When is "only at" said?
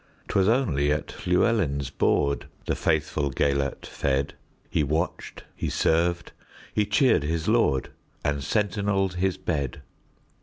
0.47-1.27